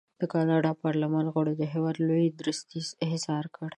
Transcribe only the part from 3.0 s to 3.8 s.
احضار کړی.